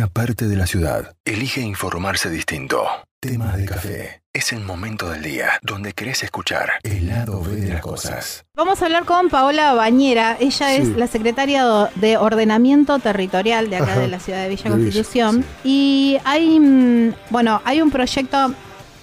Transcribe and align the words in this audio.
una 0.00 0.06
parte 0.08 0.46
de 0.48 0.56
la 0.56 0.66
ciudad 0.66 1.14
elige 1.26 1.60
informarse 1.60 2.30
distinto. 2.30 2.86
Tema 3.20 3.54
de 3.54 3.66
café. 3.66 4.22
Es 4.32 4.50
el 4.54 4.60
momento 4.60 5.10
del 5.10 5.22
día 5.22 5.50
donde 5.60 5.92
querés 5.92 6.22
escuchar 6.22 6.70
el 6.84 7.08
lado 7.08 7.42
B 7.42 7.56
de 7.56 7.68
las 7.74 7.82
cosas. 7.82 8.46
Vamos 8.56 8.80
a 8.80 8.86
hablar 8.86 9.04
con 9.04 9.28
Paola 9.28 9.74
Bañera. 9.74 10.38
Ella 10.40 10.74
es 10.74 10.88
la 10.96 11.06
secretaria 11.06 11.90
de 11.96 12.16
Ordenamiento 12.16 12.98
Territorial 12.98 13.68
de 13.68 13.76
acá 13.76 13.92
Ajá. 13.92 14.00
de 14.00 14.08
la 14.08 14.20
ciudad 14.20 14.42
de 14.42 14.48
Villa 14.48 14.62
De 14.62 14.68
Villa, 14.70 14.84
Constitución. 14.84 15.44
sí. 15.64 15.68
Y 15.68 16.18
hay, 16.24 16.58
mm, 16.58 17.14
bueno, 17.28 17.60
hay 17.66 17.82
un 17.82 17.90
proyecto 17.90 18.54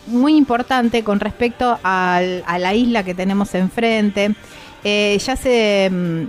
muy 0.08 0.36
importante 0.36 1.04
con 1.04 1.20
respecto 1.20 1.78
al- 1.84 2.44
a 2.48 2.58
la 2.58 2.74
isla 2.74 3.04
que 3.04 3.14
tenemos 3.14 3.54
enfrente. 3.54 4.34
Eh, 4.84 5.16
ya 5.24 5.36
se, 5.36 5.92
mm, 5.92 6.26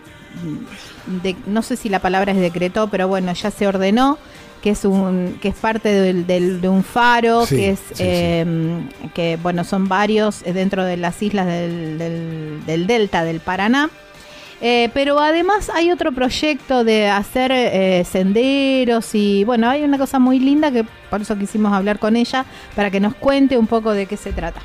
de- 1.23 1.37
no 1.47 1.63
sé 1.63 1.77
si 1.77 1.89
la 1.89 2.01
palabra 2.01 2.33
es 2.33 2.39
decretó, 2.39 2.89
pero 2.89 3.09
bueno, 3.09 3.33
ya 3.33 3.51
se 3.51 3.67
ordenó 3.67 4.19
que 4.63 4.71
es 4.71 4.85
un 4.85 5.39
que 5.41 5.49
es 5.49 5.55
parte 5.55 5.89
del- 5.89 6.27
del- 6.27 6.61
de 6.61 6.69
un 6.69 6.83
faro 6.83 7.47
Sí, 7.47 7.57
que 7.57 7.71
es 7.71 7.79
sí, 7.79 7.95
sí. 7.95 8.03
eh, 8.07 8.47
que 9.15 9.39
bueno 9.43 9.65
son 9.65 9.89
varios 9.89 10.43
eh, 10.45 10.53
dentro 10.53 10.85
de 10.85 10.97
las 10.97 11.23
islas 11.23 11.47
del, 11.47 11.99
del- 11.99 12.61
del 12.67 12.87
delta 12.87 13.25
del 13.25 13.41
Paraná 13.41 13.91
Eh, 14.61 14.91
pero 14.93 15.21
además 15.21 15.71
hay 15.73 15.93
otro 15.93 16.11
proyecto 16.11 16.83
de 16.83 17.07
hacer 17.09 17.53
eh, 17.53 18.05
senderos 18.05 19.15
y 19.15 19.45
bueno 19.45 19.71
hay 19.71 19.85
una 19.85 19.99
cosa 19.99 20.19
muy 20.19 20.41
linda 20.41 20.73
que 20.73 20.85
por 21.11 21.21
eso 21.21 21.39
quisimos 21.39 21.73
hablar 21.73 22.01
con 22.01 22.17
ella 22.17 22.45
para 22.75 22.91
que 22.91 22.99
nos 22.99 23.15
cuente 23.15 23.57
un 23.57 23.69
poco 23.69 23.93
de 23.93 24.07
qué 24.07 24.17
se 24.17 24.33
trata 24.33 24.61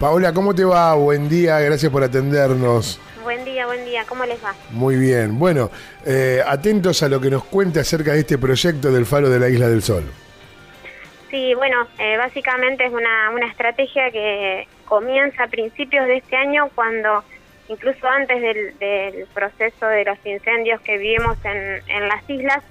Paola, 0.00 0.32
¿cómo 0.32 0.54
te 0.54 0.64
va? 0.64 0.94
Buen 0.94 1.28
día, 1.28 1.60
gracias 1.60 1.92
por 1.92 2.02
atendernos. 2.02 2.98
Buen 3.24 3.42
día, 3.46 3.64
buen 3.64 3.86
día. 3.86 4.04
¿Cómo 4.06 4.26
les 4.26 4.44
va? 4.44 4.54
Muy 4.70 4.96
bien. 4.96 5.38
Bueno, 5.38 5.70
eh, 6.04 6.42
atentos 6.46 7.02
a 7.02 7.08
lo 7.08 7.22
que 7.22 7.30
nos 7.30 7.42
cuente 7.44 7.80
acerca 7.80 8.12
de 8.12 8.20
este 8.20 8.36
proyecto 8.36 8.92
del 8.92 9.06
Faro 9.06 9.30
de 9.30 9.40
la 9.40 9.48
Isla 9.48 9.66
del 9.66 9.82
Sol. 9.82 10.04
Sí, 11.30 11.54
bueno, 11.54 11.88
eh, 11.98 12.18
básicamente 12.18 12.84
es 12.84 12.92
una, 12.92 13.30
una 13.30 13.46
estrategia 13.46 14.10
que 14.10 14.68
comienza 14.84 15.44
a 15.44 15.48
principios 15.48 16.06
de 16.06 16.18
este 16.18 16.36
año 16.36 16.68
cuando, 16.74 17.24
incluso 17.68 18.06
antes 18.06 18.42
del, 18.42 18.78
del 18.78 19.26
proceso 19.32 19.86
de 19.86 20.04
los 20.04 20.18
incendios 20.26 20.82
que 20.82 20.98
vivimos 20.98 21.38
en, 21.44 21.80
en 21.88 22.08
las 22.08 22.28
islas, 22.28 22.62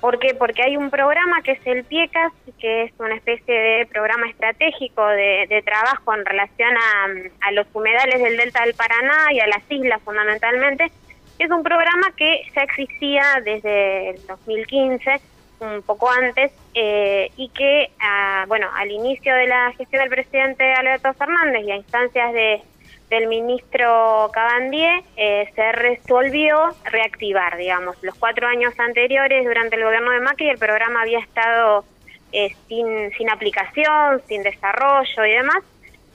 ¿por 0.00 0.18
qué? 0.18 0.34
Porque 0.34 0.62
hay 0.62 0.76
un 0.76 0.90
programa 0.90 1.42
que 1.42 1.52
es 1.52 1.66
el 1.66 1.84
PIECAS, 1.84 2.32
que 2.58 2.84
es 2.84 2.92
una 2.98 3.14
especie 3.14 3.54
de 3.54 3.86
programa 3.86 4.28
estratégico 4.28 5.06
de, 5.06 5.62
trabajo 5.64 6.14
en 6.14 6.24
relación 6.24 6.70
a, 6.76 7.48
a 7.48 7.52
los 7.52 7.66
humedales 7.72 8.22
del 8.22 8.36
delta 8.36 8.64
del 8.64 8.74
Paraná 8.74 9.32
y 9.32 9.40
a 9.40 9.46
las 9.46 9.62
islas 9.70 10.00
fundamentalmente, 10.02 10.90
es 11.38 11.50
un 11.50 11.62
programa 11.62 12.12
que 12.16 12.42
ya 12.54 12.62
existía 12.62 13.24
desde 13.44 14.10
el 14.10 14.26
2015, 14.26 15.20
un 15.60 15.82
poco 15.82 16.10
antes, 16.10 16.52
eh, 16.74 17.30
y 17.36 17.48
que, 17.50 17.90
ah, 18.00 18.44
bueno, 18.48 18.68
al 18.74 18.90
inicio 18.90 19.34
de 19.34 19.46
la 19.46 19.72
gestión 19.72 20.02
del 20.02 20.10
presidente 20.10 20.72
Alberto 20.72 21.12
Fernández 21.14 21.64
y 21.64 21.70
a 21.70 21.76
instancias 21.76 22.32
de, 22.32 22.62
del 23.10 23.26
ministro 23.26 24.30
Cabandier, 24.32 25.02
eh, 25.16 25.50
se 25.54 25.72
resolvió 25.72 26.74
reactivar, 26.84 27.56
digamos. 27.56 27.96
Los 28.02 28.14
cuatro 28.16 28.46
años 28.46 28.78
anteriores, 28.78 29.44
durante 29.44 29.76
el 29.76 29.84
gobierno 29.84 30.10
de 30.10 30.20
Macri, 30.20 30.48
el 30.50 30.58
programa 30.58 31.02
había 31.02 31.18
estado 31.18 31.84
eh, 32.32 32.54
sin, 32.68 33.10
sin 33.12 33.30
aplicación, 33.30 34.20
sin 34.26 34.42
desarrollo 34.42 35.24
y 35.24 35.30
demás, 35.30 35.64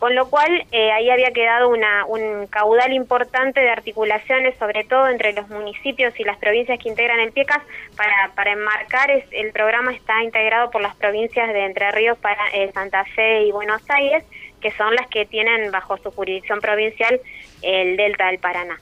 con 0.03 0.15
lo 0.15 0.29
cual 0.29 0.65
eh, 0.71 0.91
ahí 0.91 1.09
había 1.09 1.31
quedado 1.31 1.69
una, 1.69 2.05
un 2.05 2.45
caudal 2.47 2.91
importante 2.91 3.61
de 3.61 3.69
articulaciones, 3.69 4.53
sobre 4.59 4.83
todo 4.83 5.07
entre 5.07 5.33
los 5.33 5.47
municipios 5.47 6.13
y 6.19 6.25
las 6.25 6.37
provincias 6.37 6.77
que 6.77 6.89
integran 6.89 7.21
el 7.21 7.31
PIECAS, 7.31 7.63
para, 7.95 8.31
para 8.35 8.51
enmarcar 8.51 9.09
es, 9.11 9.23
el 9.31 9.51
programa 9.53 9.93
está 9.93 10.21
integrado 10.21 10.69
por 10.71 10.81
las 10.81 10.95
provincias 10.97 11.47
de 11.53 11.65
Entre 11.65 11.89
Ríos, 11.91 12.17
para, 12.17 12.49
eh, 12.53 12.69
Santa 12.73 13.05
Fe 13.15 13.43
y 13.43 13.51
Buenos 13.51 13.81
Aires, 13.89 14.25
que 14.63 14.71
son 14.71 14.95
las 14.95 15.05
que 15.07 15.25
tienen 15.27 15.69
bajo 15.69 15.97
su 15.97 16.09
jurisdicción 16.09 16.59
provincial 16.59 17.19
el 17.61 17.95
Delta 17.97 18.27
del 18.27 18.39
Paraná. 18.39 18.79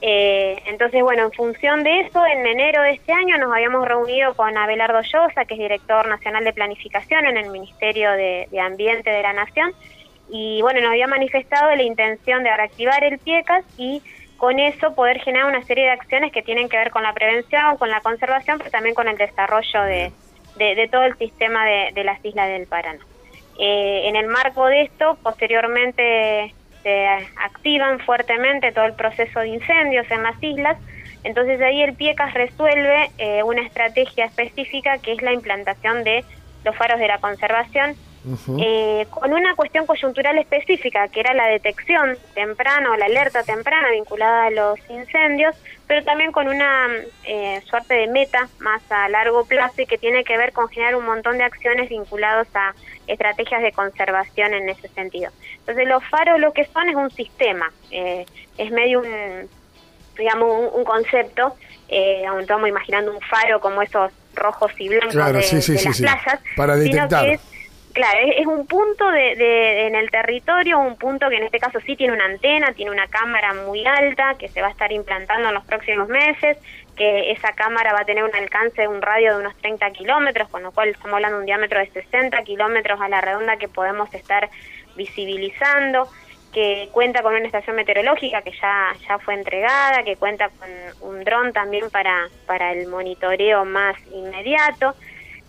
Eh, 0.00 0.56
entonces, 0.66 1.02
bueno, 1.02 1.24
en 1.24 1.32
función 1.32 1.82
de 1.82 2.00
eso, 2.02 2.24
en 2.24 2.46
enero 2.46 2.82
de 2.82 2.92
este 2.92 3.12
año 3.12 3.36
nos 3.38 3.52
habíamos 3.52 3.86
reunido 3.88 4.34
con 4.34 4.56
Abelardo 4.56 5.00
Llosa, 5.02 5.44
que 5.44 5.54
es 5.54 5.60
director 5.60 6.06
nacional 6.06 6.44
de 6.44 6.52
planificación 6.52 7.26
en 7.26 7.36
el 7.36 7.50
Ministerio 7.50 8.12
de, 8.12 8.46
de 8.50 8.60
Ambiente 8.60 9.10
de 9.10 9.22
la 9.22 9.32
Nación, 9.32 9.72
y 10.30 10.62
bueno, 10.62 10.80
nos 10.80 10.90
había 10.90 11.08
manifestado 11.08 11.74
la 11.74 11.82
intención 11.82 12.42
de 12.44 12.56
reactivar 12.56 13.02
el 13.04 13.18
PIECAS 13.18 13.64
y 13.76 14.00
con 14.38 14.58
eso 14.58 14.94
poder 14.94 15.20
generar 15.20 15.46
una 15.48 15.62
serie 15.64 15.84
de 15.84 15.90
acciones 15.90 16.32
que 16.32 16.42
tienen 16.42 16.68
que 16.68 16.76
ver 16.76 16.90
con 16.90 17.02
la 17.02 17.12
prevención, 17.12 17.76
con 17.76 17.90
la 17.90 18.00
conservación, 18.00 18.58
pero 18.58 18.70
también 18.70 18.94
con 18.94 19.08
el 19.08 19.16
desarrollo 19.16 19.82
de, 19.82 20.10
de- 20.56 20.74
de 20.74 20.88
todo 20.88 21.04
el 21.04 21.16
sistema 21.18 21.64
de, 21.66 21.90
de 21.94 22.04
las 22.04 22.24
islas 22.24 22.48
del 22.48 22.66
Paraná. 22.66 23.00
Eh, 23.58 24.08
en 24.08 24.16
el 24.16 24.26
marco 24.26 24.66
de 24.66 24.82
esto, 24.82 25.18
posteriormente 25.22 26.54
se 26.82 27.06
activan 27.36 28.00
fuertemente 28.00 28.72
todo 28.72 28.86
el 28.86 28.94
proceso 28.94 29.40
de 29.40 29.48
incendios 29.48 30.10
en 30.10 30.22
las 30.22 30.42
islas, 30.42 30.76
entonces 31.24 31.60
ahí 31.60 31.82
el 31.82 31.94
PIECAS 31.94 32.34
resuelve 32.34 33.10
eh, 33.18 33.42
una 33.44 33.62
estrategia 33.62 34.24
específica 34.24 34.98
que 34.98 35.12
es 35.12 35.22
la 35.22 35.32
implantación 35.32 36.02
de 36.02 36.24
los 36.64 36.76
faros 36.76 36.98
de 36.98 37.06
la 37.06 37.18
conservación 37.18 37.96
eh, 38.58 39.06
con 39.10 39.32
una 39.32 39.56
cuestión 39.56 39.84
coyuntural 39.84 40.38
específica, 40.38 41.08
que 41.08 41.20
era 41.20 41.34
la 41.34 41.46
detección 41.46 42.16
temprana 42.34 42.92
o 42.92 42.96
la 42.96 43.06
alerta 43.06 43.42
temprana 43.42 43.90
vinculada 43.90 44.46
a 44.46 44.50
los 44.50 44.78
incendios, 44.88 45.56
pero 45.88 46.04
también 46.04 46.30
con 46.30 46.46
una 46.46 46.88
eh, 47.24 47.60
suerte 47.64 47.94
de 47.94 48.06
meta 48.06 48.48
más 48.60 48.80
a 48.90 49.08
largo 49.08 49.44
plazo 49.44 49.82
y 49.82 49.86
que 49.86 49.98
tiene 49.98 50.22
que 50.22 50.38
ver 50.38 50.52
con 50.52 50.68
generar 50.68 50.94
un 50.94 51.04
montón 51.04 51.38
de 51.38 51.44
acciones 51.44 51.88
vinculados 51.88 52.46
a 52.54 52.74
estrategias 53.06 53.62
de 53.62 53.72
conservación 53.72 54.54
en 54.54 54.68
ese 54.68 54.88
sentido. 54.88 55.30
Entonces 55.58 55.86
los 55.88 56.04
faros 56.08 56.38
lo 56.40 56.52
que 56.52 56.64
son 56.66 56.88
es 56.88 56.94
un 56.96 57.10
sistema, 57.10 57.72
eh, 57.90 58.24
es 58.58 58.70
medio 58.70 59.00
un, 59.00 59.48
digamos, 60.16 60.48
un, 60.58 60.80
un 60.80 60.84
concepto, 60.84 61.56
eh, 61.88 62.24
aún 62.26 62.40
estamos 62.42 62.68
imaginando 62.68 63.12
un 63.12 63.20
faro 63.20 63.60
como 63.60 63.82
esos 63.82 64.12
rojos 64.34 64.72
y 64.78 64.88
blancos 64.88 65.12
Claro, 65.12 65.38
de, 65.38 65.42
sí, 65.42 65.60
sí, 65.60 65.72
de 65.72 65.78
sí, 65.78 65.88
las 65.88 65.96
sí. 65.96 66.02
playas, 66.02 66.40
Para 66.56 66.74
sino 66.78 66.84
detectar. 66.94 67.24
que 67.26 67.32
es 67.34 67.40
Claro, 67.92 68.20
es, 68.24 68.38
es 68.38 68.46
un 68.46 68.66
punto 68.66 69.06
de, 69.10 69.36
de- 69.36 69.86
en 69.86 69.94
el 69.94 70.10
territorio, 70.10 70.78
un 70.78 70.96
punto 70.96 71.28
que 71.28 71.36
en 71.36 71.42
este 71.42 71.58
caso 71.58 71.78
sí 71.84 71.94
tiene 71.94 72.14
una 72.14 72.24
antena, 72.24 72.72
tiene 72.72 72.90
una 72.90 73.06
cámara 73.08 73.52
muy 73.52 73.84
alta 73.86 74.34
que 74.38 74.48
se 74.48 74.62
va 74.62 74.68
a 74.68 74.70
estar 74.70 74.90
implantando 74.90 75.48
en 75.48 75.54
los 75.54 75.64
próximos 75.66 76.08
meses, 76.08 76.56
que 76.96 77.30
esa 77.32 77.52
cámara 77.52 77.92
va 77.92 78.00
a 78.00 78.04
tener 78.04 78.24
un 78.24 78.34
alcance 78.34 78.82
de 78.82 78.88
un 78.88 79.00
radio 79.00 79.34
de 79.34 79.40
unos 79.40 79.56
30 79.56 79.90
kilómetros, 79.92 80.48
con 80.48 80.62
lo 80.62 80.72
cual 80.72 80.90
estamos 80.90 81.14
hablando 81.14 81.38
de 81.38 81.42
un 81.42 81.46
diámetro 81.46 81.80
de 81.80 81.86
60 81.86 82.42
kilómetros 82.42 83.00
a 83.00 83.08
la 83.08 83.20
redonda 83.20 83.56
que 83.56 83.68
podemos 83.68 84.12
estar 84.14 84.50
visibilizando, 84.94 86.08
que 86.52 86.90
cuenta 86.92 87.22
con 87.22 87.34
una 87.34 87.46
estación 87.46 87.76
meteorológica 87.76 88.42
que 88.42 88.52
ya, 88.52 88.94
ya 89.08 89.18
fue 89.18 89.34
entregada, 89.34 90.02
que 90.04 90.16
cuenta 90.16 90.50
con 90.50 90.68
un 91.00 91.24
dron 91.24 91.52
también 91.52 91.88
para, 91.90 92.28
para 92.46 92.72
el 92.72 92.88
monitoreo 92.88 93.64
más 93.64 93.96
inmediato. 94.12 94.94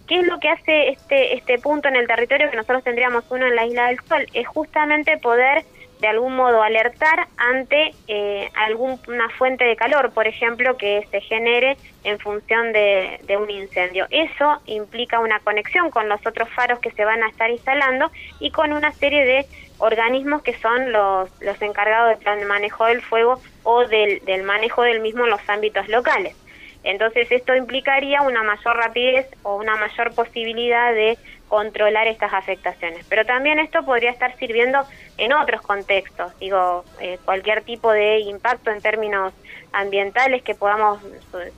¿Qué 0.07 0.19
es 0.19 0.27
lo 0.27 0.39
que 0.39 0.49
hace 0.49 0.89
este, 0.89 1.35
este 1.35 1.59
punto 1.59 1.87
en 1.87 1.95
el 1.95 2.07
territorio 2.07 2.49
que 2.49 2.57
nosotros 2.57 2.83
tendríamos 2.83 3.25
uno 3.29 3.47
en 3.47 3.55
la 3.55 3.65
Isla 3.65 3.87
del 3.87 3.99
Sol? 4.01 4.25
Es 4.33 4.47
justamente 4.47 5.17
poder 5.17 5.63
de 6.03 6.09
algún 6.09 6.35
modo 6.35 6.61
alertar 6.61 7.29
ante 7.37 7.95
eh, 8.09 8.49
alguna 8.55 9.29
fuente 9.37 9.63
de 9.63 9.77
calor, 9.77 10.11
por 10.11 10.27
ejemplo, 10.27 10.75
que 10.75 11.07
se 11.09 11.21
genere 11.21 11.77
en 12.03 12.19
función 12.19 12.73
de, 12.73 13.21
un 13.39 13.49
incendio. 13.49 14.05
Eso 14.09 14.59
implica 14.65 15.21
una 15.21 15.39
conexión 15.39 15.91
con 15.91 16.09
los 16.09 16.19
otros 16.27 16.49
faros 16.49 16.79
que 16.79 16.91
se 16.91 17.05
van 17.05 17.23
a 17.23 17.29
estar 17.29 17.49
instalando 17.49 18.11
y 18.41 18.51
con 18.51 18.73
una 18.73 18.91
serie 18.91 19.23
de 19.23 19.45
organismos 19.77 20.41
que 20.41 20.59
son 20.59 20.91
los, 20.91 21.29
los 21.39 21.61
encargados 21.61 22.19
del 22.19 22.47
manejo 22.47 22.83
del 22.83 23.01
fuego 23.01 23.41
o 23.63 23.87
del, 23.87 24.19
del 24.25 24.43
manejo 24.43 24.81
del 24.81 24.99
mismo 24.99 25.23
en 25.23 25.29
los 25.29 25.49
ámbitos 25.49 25.87
locales. 25.87 26.35
Entonces 26.83 27.31
esto 27.31 27.55
implicaría 27.55 28.21
una 28.21 28.43
mayor 28.43 28.75
rapidez 28.77 29.27
o 29.43 29.55
una 29.55 29.75
mayor 29.75 30.13
posibilidad 30.13 30.93
de 30.93 31.17
controlar 31.47 32.07
estas 32.07 32.33
afectaciones. 32.33 33.05
Pero 33.07 33.25
también 33.25 33.59
esto 33.59 33.83
podría 33.85 34.09
estar 34.09 34.35
sirviendo 34.37 34.79
en 35.17 35.33
otros 35.33 35.61
contextos, 35.61 36.37
digo, 36.39 36.83
eh, 36.99 37.19
cualquier 37.25 37.63
tipo 37.63 37.91
de 37.91 38.19
impacto 38.21 38.71
en 38.71 38.81
términos 38.81 39.33
ambientales 39.71 40.43
que 40.43 40.55
podamos 40.55 40.99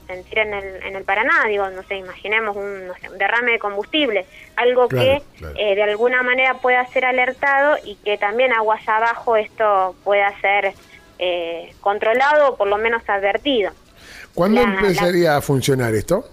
sentir 0.06 0.38
en 0.38 0.54
el, 0.54 0.82
en 0.82 0.96
el 0.96 1.04
Paraná, 1.04 1.44
digo, 1.48 1.68
no 1.70 1.82
sé, 1.82 1.96
imaginemos 1.96 2.56
un, 2.56 2.88
no 2.88 2.94
sé, 2.94 3.08
un 3.10 3.18
derrame 3.18 3.52
de 3.52 3.58
combustible, 3.58 4.26
algo 4.56 4.88
Claro, 4.88 5.06
que 5.06 5.38
claro. 5.38 5.54
eh, 5.58 5.74
de 5.74 5.82
alguna 5.82 6.22
manera 6.22 6.54
pueda 6.54 6.84
ser 6.88 7.04
alertado 7.04 7.76
y 7.84 7.96
que 7.96 8.16
también 8.18 8.52
aguas 8.52 8.86
abajo 8.88 9.36
esto 9.36 9.94
pueda 10.04 10.32
ser 10.40 10.72
eh, 11.18 11.72
controlado 11.80 12.50
o 12.50 12.56
por 12.56 12.68
lo 12.68 12.76
menos 12.78 13.02
advertido. 13.08 13.72
¿Cuándo 14.36 14.60
La- 14.62 14.68
empezaría 14.74 15.36
a 15.36 15.40
funcionar 15.40 15.94
esto? 15.94 16.24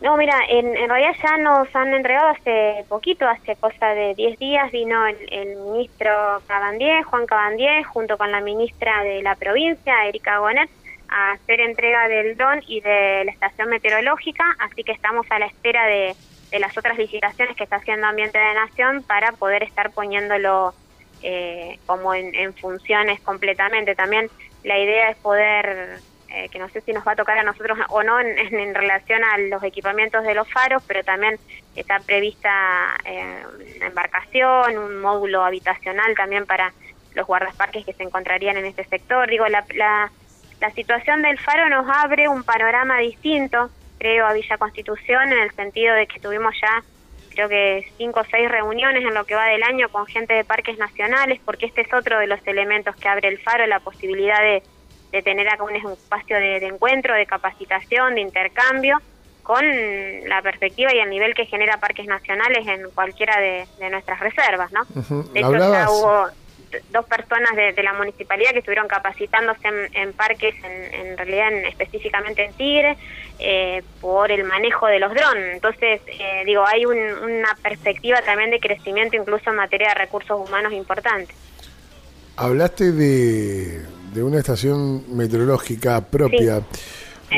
No, 0.00 0.16
mira, 0.16 0.34
en, 0.48 0.76
en 0.76 0.88
realidad 0.88 1.14
ya 1.22 1.36
nos 1.38 1.68
han 1.76 1.92
entregado 1.94 2.28
hace 2.28 2.84
poquito, 2.88 3.26
hace 3.28 3.54
cosa 3.56 3.88
de 3.88 4.14
10 4.14 4.38
días, 4.38 4.70
vino 4.72 5.06
el, 5.06 5.16
el 5.30 5.56
ministro 5.58 6.10
Cabandier, 6.46 7.02
Juan 7.04 7.26
Cabandier, 7.26 7.84
junto 7.84 8.16
con 8.16 8.32
la 8.32 8.40
ministra 8.40 9.02
de 9.04 9.22
la 9.22 9.34
provincia, 9.36 10.06
Erika 10.06 10.38
Gonet, 10.38 10.70
a 11.08 11.32
hacer 11.32 11.60
entrega 11.60 12.08
del 12.08 12.36
dron 12.36 12.62
y 12.66 12.80
de 12.80 13.24
la 13.26 13.32
estación 13.32 13.68
meteorológica, 13.68 14.44
así 14.60 14.82
que 14.82 14.92
estamos 14.92 15.26
a 15.30 15.38
la 15.38 15.46
espera 15.46 15.86
de, 15.86 16.14
de 16.50 16.58
las 16.58 16.76
otras 16.78 16.96
licitaciones 16.98 17.56
que 17.56 17.64
está 17.64 17.76
haciendo 17.76 18.06
Ambiente 18.06 18.38
de 18.38 18.54
Nación 18.54 19.02
para 19.04 19.32
poder 19.32 19.62
estar 19.62 19.90
poniéndolo 19.90 20.72
eh, 21.22 21.78
como 21.86 22.14
en, 22.14 22.54
funciones 22.54 23.20
completamente. 23.20 23.94
También 23.94 24.28
la 24.64 24.78
idea 24.78 25.10
es 25.10 25.16
poder, 25.18 26.00
eh, 26.34 26.48
que 26.48 26.58
no 26.58 26.68
sé 26.70 26.80
si 26.80 26.94
nos 26.94 27.06
va 27.06 27.12
a 27.12 27.16
tocar 27.16 27.36
a 27.36 27.42
nosotros 27.42 27.78
o 27.90 28.02
no 28.02 28.18
en, 28.18 28.38
en, 28.38 28.74
relación 28.74 29.22
a 29.22 29.36
los 29.36 29.62
equipamientos 29.62 30.24
de 30.24 30.34
los 30.34 30.50
faros, 30.50 30.82
pero 30.86 31.04
también 31.04 31.38
está 31.76 32.00
prevista 32.00 32.96
eh, 33.04 33.44
una 33.76 33.86
embarcación, 33.88 34.78
un 34.78 35.02
módulo 35.02 35.44
habitacional 35.44 36.14
también 36.16 36.46
para 36.46 36.72
los 37.14 37.26
guardaparques 37.26 37.84
que 37.84 37.92
se 37.92 38.02
encontrarían 38.02 38.56
en 38.56 38.64
este 38.64 38.84
sector. 38.84 39.28
Digo, 39.28 39.46
la, 39.48 39.62
la, 39.74 40.10
la 40.58 40.70
situación 40.70 41.20
del 41.20 41.38
faro 41.38 41.68
nos 41.68 41.86
abre 41.86 42.28
un 42.28 42.44
panorama 42.44 42.98
distinto, 42.98 43.68
creo, 43.98 44.26
a 44.26 44.32
Villa 44.32 44.56
Constitución, 44.56 45.32
en 45.32 45.38
el 45.38 45.50
sentido 45.52 45.94
de 45.94 46.06
que 46.06 46.18
tuvimos 46.18 46.54
ya 46.62 46.82
creo 47.34 47.48
que 47.48 47.86
cinco 47.96 48.20
o 48.20 48.24
seis 48.30 48.50
reuniones 48.50 49.04
en 49.04 49.14
lo 49.14 49.24
que 49.24 49.34
va 49.34 49.46
del 49.46 49.62
año 49.62 49.88
con 49.90 50.06
gente 50.06 50.32
de 50.32 50.44
parques 50.44 50.78
nacionales, 50.78 51.40
porque 51.44 51.66
este 51.66 51.82
es 51.82 51.92
otro 51.92 52.18
de 52.18 52.26
los 52.26 52.40
elementos 52.46 52.96
que 52.96 53.08
abre 53.08 53.28
el 53.28 53.38
faro, 53.38 53.66
la 53.66 53.80
posibilidad 53.80 54.40
de, 54.40 54.62
de 55.12 55.22
tener 55.22 55.48
acá 55.48 55.62
un 55.62 55.76
espacio 55.76 56.36
de, 56.36 56.66
encuentro, 56.66 57.14
de 57.14 57.26
capacitación, 57.26 58.14
de 58.14 58.22
intercambio, 58.22 59.00
con 59.42 59.64
la 60.26 60.40
perspectiva 60.40 60.94
y 60.94 60.98
el 60.98 61.10
nivel 61.10 61.34
que 61.34 61.46
genera 61.46 61.78
parques 61.78 62.06
nacionales 62.06 62.66
en 62.66 62.90
cualquiera 62.90 63.38
de, 63.40 63.66
nuestras 63.90 64.20
reservas, 64.20 64.72
¿no? 64.72 64.84
De 65.32 65.40
hecho, 65.40 65.58
ya 65.58 65.90
hubo 65.90 66.28
dos 66.90 67.04
personas 67.06 67.54
de, 67.54 67.82
la 67.82 67.92
municipalidad 67.92 68.52
que 68.52 68.60
estuvieron 68.60 68.88
capacitándose 68.88 69.68
en, 69.92 70.12
parques, 70.14 70.54
en, 70.64 71.18
realidad 71.18 71.52
específicamente 71.68 72.44
en 72.44 72.52
Tigre, 72.54 72.96
eh, 73.38 73.82
por 74.00 74.30
el 74.30 74.44
manejo 74.44 74.86
de 74.86 74.98
los 74.98 75.12
drones. 75.12 75.54
Entonces, 75.54 76.00
eh, 76.06 76.42
digo, 76.46 76.64
hay 76.66 76.86
una 76.86 77.54
perspectiva 77.62 78.22
también 78.22 78.50
de 78.50 78.60
crecimiento 78.60 79.16
incluso 79.16 79.50
en 79.50 79.56
materia 79.56 79.88
de 79.88 79.94
recursos 79.94 80.48
humanos 80.48 80.72
importante. 80.72 81.34
Hablaste 82.36 82.92
de, 82.92 83.82
una 84.20 84.38
estación 84.38 85.04
meteorológica 85.14 86.00
propia 86.00 86.62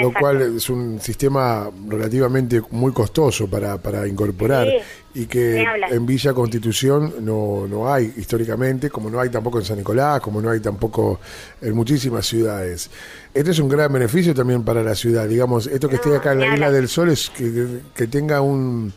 lo 0.00 0.12
cual 0.12 0.56
es 0.56 0.69
un 0.71 1.00
sistema 1.00 1.71
relativamente 1.88 2.62
muy 2.71 2.93
costoso 2.93 3.49
para, 3.49 3.81
para 3.81 4.06
incorporar 4.06 4.67
y 5.14 5.26
que 5.26 5.64
en 5.90 6.06
Villa 6.06 6.32
Constitución 6.32 7.14
no, 7.20 7.69
no 7.69 7.93
hay 7.93 8.12
históricamente, 8.16 8.90
como 8.90 9.08
no 9.08 9.20
hay 9.20 9.31
tampoco 9.31 9.58
en 9.58 9.64
San 9.64 9.78
Nicolás, 9.78 10.20
como 10.20 10.43
no 10.43 10.50
hay 10.50 10.58
tampoco 10.58 11.20
en 11.62 11.72
muchísimas 11.75 12.26
ciudades. 12.26 12.90
Este 13.32 13.52
es 13.52 13.58
un 13.61 13.69
gran 13.69 13.93
beneficio 13.93 14.34
también 14.34 14.64
para 14.64 14.82
la 14.82 14.96
ciudad, 14.96 15.28
digamos, 15.28 15.69
esto 15.69 15.88
que 15.88 15.96
esté 15.96 16.16
acá 16.16 16.32
en 16.32 16.40
la 16.40 16.55
Isla 16.55 16.70
del 16.72 16.88
Sol 16.88 17.11
es 17.11 17.31
que, 17.31 17.81
que 17.94 18.08
tenga 18.08 18.40
un, 18.40 18.93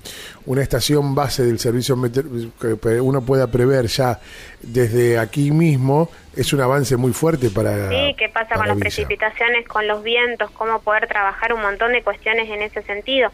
una 0.47 0.63
estación 0.63 1.13
base 1.13 1.43
del 1.43 1.59
servicio 1.59 1.95
que 2.59 3.01
uno 3.01 3.21
pueda 3.21 3.47
prever 3.47 3.87
ya 3.87 4.19
desde 4.61 5.19
aquí 5.19 5.51
mismo 5.51 6.09
es 6.35 6.53
un 6.53 6.61
avance 6.61 6.95
muy 6.97 7.13
fuerte 7.13 7.49
para 7.49 7.89
sí 7.89 8.15
qué 8.17 8.29
pasa 8.29 8.55
con 8.55 8.67
las 8.67 8.77
precipitaciones 8.77 9.67
con 9.67 9.87
los 9.87 10.03
vientos 10.03 10.49
cómo 10.51 10.79
poder 10.81 11.07
trabajar 11.07 11.53
un 11.53 11.61
montón 11.61 11.91
de 11.91 12.01
cuestiones 12.01 12.49
en 12.49 12.61
ese 12.61 12.81
sentido 12.83 13.29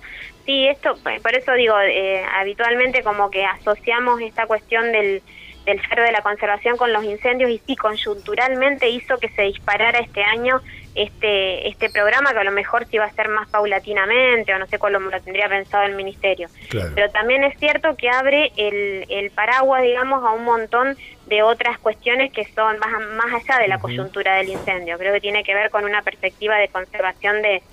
sí 0.46 0.68
esto 0.68 0.96
por 1.22 1.36
eso 1.36 1.54
digo 1.54 1.76
eh, 1.80 2.24
habitualmente 2.36 3.04
como 3.04 3.30
que 3.30 3.46
asociamos 3.46 4.22
esta 4.22 4.46
cuestión 4.46 4.92
del 4.92 5.22
del 5.66 5.80
faro 5.88 6.04
de 6.04 6.12
la 6.12 6.22
conservación 6.22 6.76
con 6.76 6.92
los 6.92 7.04
incendios 7.04 7.50
y 7.50 7.62
sí 7.66 7.76
conjunturalmente 7.76 8.90
hizo 8.90 9.18
que 9.18 9.30
se 9.30 9.44
disparara 9.44 10.00
este 10.00 10.22
año 10.24 10.62
este 10.96 11.68
este 11.68 11.90
programa 11.90 12.34
que 12.34 12.40
a 12.40 12.44
lo 12.44 12.52
mejor 12.52 12.86
sí 12.88 12.98
va 12.98 13.06
a 13.06 13.14
ser 13.14 13.30
más 13.30 13.50
paulatinamente 13.50 14.54
o 14.54 14.60
no 14.60 14.68
sé 14.68 14.78
cómo 14.78 15.00
lo 15.00 15.22
tendría 15.22 15.50
pensado 15.50 15.86
el 15.86 15.96
ministerio. 15.96 16.50
Pero 16.70 17.10
también 17.12 17.44
es 17.44 17.58
cierto 17.58 17.96
que 17.96 18.10
abre 18.10 18.52
el, 18.58 19.06
el 19.10 19.32
paraguas, 19.32 19.82
digamos, 19.82 20.24
a 20.24 20.32
un 20.32 20.44
montón 20.44 20.96
de 21.28 21.42
otras 21.42 21.80
cuestiones 21.80 22.32
que 22.32 22.46
son 22.46 22.78
más, 22.80 22.92
más 23.16 23.34
allá 23.34 23.60
de 23.60 23.68
la 23.68 23.80
coyuntura 23.80 24.36
del 24.36 24.50
incendio. 24.50 24.98
Creo 24.98 25.14
que 25.14 25.22
tiene 25.22 25.44
que 25.44 25.56
ver 25.56 25.72
con 25.72 25.86
una 25.86 26.02
perspectiva 26.02 26.58
de 26.58 26.68
conservación 26.68 27.42
de, 27.42 27.64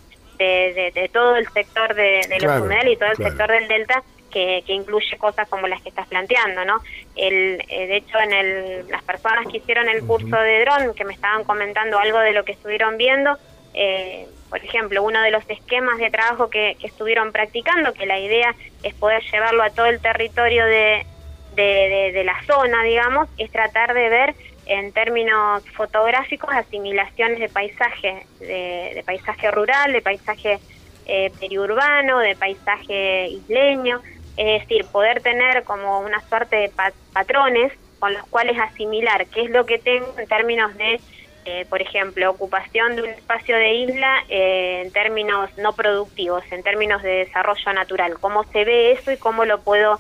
de, 0.45 1.11
todo 1.13 1.37
el 1.37 1.49
sector 1.49 1.95
de, 1.95 2.23
los 2.41 2.61
humedales 2.61 2.95
y 2.95 2.97
todo 2.97 3.11
el 3.11 3.17
sector 3.17 3.51
del 3.51 3.69
delta 3.69 4.03
que, 4.31 4.63
incluye 4.69 5.17
cosas 5.19 5.49
como 5.49 5.67
las 5.67 5.83
que 5.83 5.89
estás 5.89 6.07
planteando, 6.09 6.65
¿no? 6.65 6.81
El, 7.17 7.63
eh, 7.69 7.87
de 7.87 7.97
hecho, 7.97 8.19
en 8.19 8.33
el, 8.33 8.89
las 8.89 9.03
personas 9.03 9.47
que 9.49 9.59
hicieron 9.59 9.89
el 9.89 10.05
curso 10.05 10.37
de 10.37 10.65
dron, 10.65 10.95
que 10.95 11.05
me 11.05 11.13
estaban 11.13 11.45
comentando 11.45 11.99
algo 11.99 12.19
de 12.21 12.33
lo 12.33 12.45
que 12.45 12.53
estuvieron 12.53 12.97
viendo, 12.97 13.37
eh, 13.75 14.27
por 14.49 14.65
ejemplo, 14.65 15.03
uno 15.03 15.21
de 15.23 15.31
los 15.31 15.49
esquemas 15.49 15.99
de 15.99 16.11
trabajo 16.11 16.51
que, 16.51 16.77
estuvieron 16.83 17.33
practicando, 17.33 17.93
que 17.93 18.07
la 18.07 18.19
idea 18.19 18.55
es 18.83 18.95
poder 18.95 19.23
llevarlo 19.31 19.63
a 19.63 19.71
todo 19.71 19.87
el 19.87 20.01
territorio 20.01 20.65
de, 20.65 21.07
de, 21.55 22.23
la 22.25 22.43
zona, 22.45 22.83
digamos, 22.83 23.29
es 23.39 23.51
tratar 23.51 23.95
de 23.95 24.09
ver 24.09 24.35
en 24.71 24.93
términos 24.93 25.65
fotográficos 25.75 26.49
asimilaciones 26.55 27.41
de 27.41 27.49
paisaje, 27.49 28.25
de, 28.39 29.03
paisaje 29.05 29.51
rural, 29.51 29.93
de 29.93 30.01
paisaje 30.01 30.61
eh, 31.07 31.33
periurbano, 31.41 32.21
de 32.21 32.37
paisaje 32.37 33.29
isleño, 33.31 34.01
es 34.37 34.61
decir, 34.61 34.87
poder 34.87 35.23
tener 35.23 35.65
como 35.65 35.99
una 35.99 36.21
suerte 36.29 36.55
de 36.55 36.73
patrones 37.13 37.73
con 37.99 38.15
los 38.15 38.25
cuales 38.29 38.57
asimilar 38.61 39.27
qué 39.27 39.43
es 39.43 39.51
lo 39.51 39.67
que 39.67 39.81
tengo 39.81 40.15
en 40.17 40.29
términos 40.29 40.77
de, 40.77 41.01
eh, 41.47 41.67
por 41.69 41.83
ejemplo, 41.83 42.31
ocupación 42.31 42.95
de 42.95 43.03
un 43.03 43.09
espacio 43.09 43.57
de 43.57 43.75
isla 43.75 44.23
eh, 44.29 44.83
en 44.85 44.93
términos 44.93 45.51
no 45.59 45.73
productivos, 45.73 46.45
en 46.53 46.63
términos 46.63 47.03
de 47.03 47.27
desarrollo 47.27 47.73
natural, 47.73 48.21
cómo 48.21 48.45
se 48.45 48.65
ve 48.65 48.93
eso 48.93 49.11
y 49.11 49.17
cómo 49.17 49.45
lo 49.45 49.63
puedo 49.63 49.99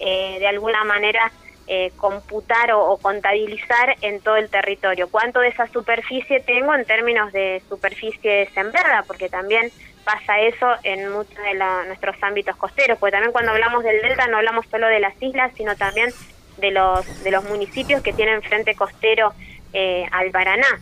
eh, 0.00 0.38
de 0.40 0.48
alguna 0.48 0.82
manera 0.82 1.30
computar 1.96 2.72
o, 2.72 2.96
contabilizar 2.96 3.96
en 4.00 4.20
todo 4.20 4.36
el 4.36 4.48
territorio. 4.48 5.08
¿Cuánto 5.10 5.40
de 5.40 5.48
esa 5.48 5.66
superficie 5.66 6.40
tengo 6.40 6.74
en 6.74 6.84
términos 6.84 7.32
de 7.32 7.62
superficie 7.68 8.48
sembrada? 8.54 9.04
Porque 9.06 9.28
también 9.28 9.70
pasa 10.04 10.40
eso 10.40 10.66
en 10.84 11.12
muchos 11.12 11.36
de 11.36 11.54
nuestros 11.86 12.16
ámbitos 12.22 12.56
costeros, 12.56 12.98
porque 12.98 13.12
también 13.12 13.32
cuando 13.32 13.52
hablamos 13.52 13.84
del 13.84 14.00
delta 14.00 14.26
no 14.28 14.38
hablamos 14.38 14.64
solo 14.70 14.86
de 14.86 15.00
las 15.00 15.20
islas, 15.20 15.52
sino 15.56 15.76
también 15.76 16.10
de 16.56 16.70
los, 16.70 17.22
de 17.22 17.30
los 17.30 17.44
municipios 17.44 18.02
que 18.02 18.12
tienen 18.12 18.42
frente 18.42 18.74
costero 18.74 19.32
eh, 19.72 20.06
al 20.10 20.30
Paraná. 20.30 20.80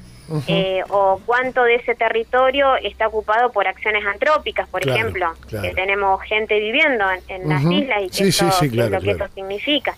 Eh, 0.49 0.83
o 0.89 1.21
cuánto 1.25 1.63
de 1.63 1.77
ese 1.77 1.95
territorio 1.95 2.75
está 2.77 3.07
ocupado 3.07 3.53
por 3.53 3.69
acciones 3.69 4.05
antrópicas, 4.05 4.69
por 4.69 4.87
ejemplo, 4.87 5.33
que 5.49 5.73
tenemos 5.73 6.21
gente 6.23 6.59
viviendo 6.59 7.05
en, 7.29 7.49
las 7.49 7.63
islas 7.63 8.03
y 8.03 8.11
que 8.11 8.29
eso, 8.29 8.47
lo 8.73 9.01
que 9.01 9.11
eso 9.13 9.29
significa. 9.37 9.95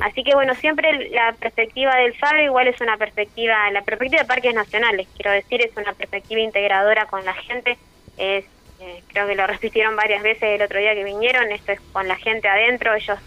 Así 0.00 0.22
que 0.24 0.34
bueno, 0.34 0.54
siempre 0.54 1.10
la 1.10 1.32
perspectiva 1.32 1.96
del 1.96 2.14
FARO 2.14 2.42
igual 2.42 2.68
es 2.68 2.80
una 2.80 2.96
perspectiva, 2.96 3.70
la 3.70 3.82
perspectiva 3.82 4.22
de 4.22 4.28
parques 4.28 4.54
nacionales, 4.54 5.08
quiero 5.16 5.30
decir, 5.32 5.60
es 5.60 5.76
una 5.76 5.92
perspectiva 5.92 6.40
integradora 6.40 7.06
con 7.06 7.24
la 7.24 7.34
gente, 7.34 7.76
es 8.16 8.44
eh, 8.80 9.02
creo 9.08 9.28
que 9.28 9.36
lo 9.36 9.46
repitieron 9.46 9.94
varias 9.94 10.22
veces 10.22 10.42
el 10.42 10.62
otro 10.62 10.80
día 10.80 10.94
que 10.94 11.04
vinieron, 11.04 11.50
esto 11.52 11.72
es 11.72 11.80
con 11.92 12.08
la 12.08 12.16
gente 12.16 12.48
adentro, 12.48 12.94
ellos 12.94 13.18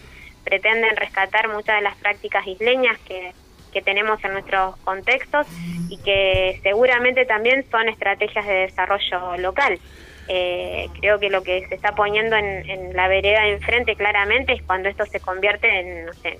pretenden 0.43 0.95
rescatar 0.97 1.47
muchas 1.47 1.77
de 1.77 1.81
las 1.81 1.95
prácticas 1.95 2.45
isleñas 2.45 2.99
que, 2.99 3.33
que 3.71 3.81
tenemos 3.81 4.23
en 4.23 4.33
nuestros 4.33 4.75
contextos 4.77 5.47
y 5.89 5.97
que 5.97 6.59
seguramente 6.61 7.25
también 7.25 7.65
son 7.71 7.89
estrategias 7.89 8.45
de 8.45 8.53
desarrollo 8.53 9.37
local. 9.37 9.79
Eh, 10.27 10.89
creo 10.99 11.19
que 11.19 11.29
lo 11.29 11.43
que 11.43 11.67
se 11.67 11.75
está 11.75 11.93
poniendo 11.93 12.35
en, 12.35 12.95
la 12.95 13.07
vereda 13.07 13.43
de 13.43 13.53
enfrente 13.53 13.95
claramente 13.95 14.53
es 14.53 14.63
cuando 14.63 14.89
esto 14.89 15.05
se 15.05 15.19
convierte 15.19 15.67
en, 15.79 16.05
no 16.05 16.13
sé, 16.13 16.39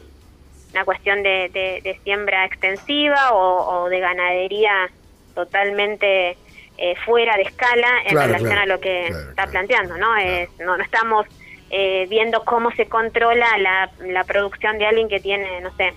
una 0.72 0.84
cuestión 0.86 1.22
de, 1.24 2.00
siembra 2.04 2.46
extensiva 2.46 3.34
o, 3.34 3.88
de 3.90 4.00
ganadería 4.00 4.90
totalmente 5.34 6.38
eh, 6.78 6.96
fuera 7.06 7.38
de 7.38 7.44
escala 7.44 7.88
en 8.06 8.16
relación 8.16 8.58
a 8.58 8.66
lo 8.66 8.80
que 8.80 9.08
está 9.08 9.48
planteando, 9.48 9.98
¿no? 9.98 10.18
Es, 10.18 10.50
no, 10.60 10.76
no 10.76 10.84
estamos 10.84 11.28
eh, 11.70 12.06
viendo 12.10 12.44
cómo 12.44 12.72
se 12.72 12.88
controla 12.88 13.58
la, 13.58 13.92
la 14.00 14.24
producción 14.24 14.78
de 14.78 14.86
alguien 14.86 15.08
que 15.08 15.20
tiene, 15.20 15.62
no 15.62 15.76
sé, 15.76 15.94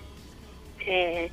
eh, 0.81 1.31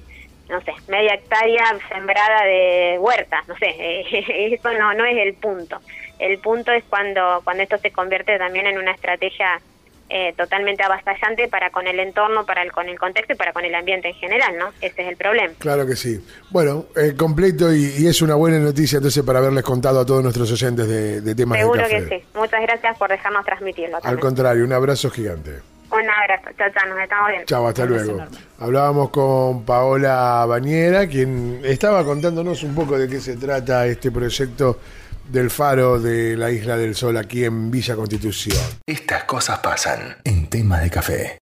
no 0.49 0.61
sé, 0.62 0.73
media 0.88 1.15
hectárea 1.15 1.76
sembrada 1.88 2.45
de 2.45 2.99
huertas, 2.99 3.47
no 3.49 3.57
sé, 3.57 3.75
eso 4.55 4.73
no, 4.75 4.95
no 4.95 5.05
es 5.05 5.19
el 5.19 5.35
punto. 5.35 5.81
El 6.19 6.38
punto 6.38 6.73
es 6.73 6.85
cuando, 6.85 7.41
cuando 7.45 7.62
esto 7.62 7.76
se 7.79 7.91
convierte 7.91 8.38
también 8.38 8.67
en 8.67 8.79
una 8.79 8.93
estrategia 8.93 9.61
eh, 10.09 10.33
totalmente 10.37 10.85
avasallante 10.85 11.49
para 11.49 11.71
con 11.71 11.87
el 11.88 11.99
entorno, 11.99 12.47
para 12.47 12.62
el, 12.62 12.71
con 12.71 12.88
el 12.88 12.97
contexto 12.97 13.33
y 13.33 13.37
para 13.37 13.53
con 13.53 13.65
el 13.65 13.75
ambiente 13.75 14.09
en 14.09 14.15
general, 14.15 14.57
¿no? 14.57 14.69
Ese 14.81 15.03
es 15.03 15.09
el 15.09 15.17
problema. 15.17 15.53
Claro 15.59 15.85
que 15.85 15.97
sí. 15.97 16.25
Bueno, 16.50 16.87
eh, 16.95 17.15
completo 17.17 17.75
y, 17.75 18.07
es 18.07 18.23
una 18.23 18.37
buena 18.37 18.61
noticia 18.61 18.99
entonces 18.99 19.25
para 19.25 19.41
haberles 19.41 19.65
contado 19.65 19.99
a 20.00 20.07
todos 20.07 20.23
nuestros 20.23 20.50
oyentes 20.53 20.87
de, 20.88 21.35
temas 21.35 21.59
Seguro 21.59 21.83
de 21.83 21.91
café. 21.91 22.09
que 22.09 22.21
sí. 22.21 22.26
Muchas 22.35 22.62
gracias 22.62 22.97
por 22.97 23.11
dejarnos 23.11 23.45
transmitirlo. 23.45 23.99
Al 24.00 24.21
contrario, 24.21 24.65
un 24.65 24.73
abrazo 24.73 25.11
gigante. 25.11 25.75
Un 25.90 26.11
abrazo, 26.11 26.50
chao, 26.59 26.69
chao, 26.75 26.88
nos 26.88 26.99
estamos 27.00 27.28
viendo. 27.28 27.47
Chao, 27.47 27.69
hasta 27.69 27.85
luego. 27.85 28.25
Hablábamos 28.59 29.11
con 29.11 29.64
Paola 29.64 30.45
Bañera, 30.47 31.07
quien 31.07 31.61
estaba 31.64 32.05
contándonos 32.05 32.62
un 32.62 32.75
poco 32.75 32.99
de 32.99 33.09
qué 33.09 33.21
se 33.21 33.37
trata 33.37 33.87
este 33.87 34.11
proyecto 34.11 34.81
del 35.28 35.50
faro 35.50 36.00
de 36.00 36.37
la 36.37 36.50
Isla 36.50 36.76
del 36.76 36.95
Sol 36.95 37.16
aquí 37.16 37.45
en 37.45 37.71
Villa 37.71 37.95
Constitución. 37.97 38.57
Estas 38.87 39.25
cosas 39.25 39.59
pasan 39.61 40.16
en 40.25 40.49
tema 40.49 40.81
de 40.81 40.90
café. 40.90 41.38